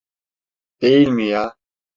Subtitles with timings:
[0.81, 1.55] Değil mi ya?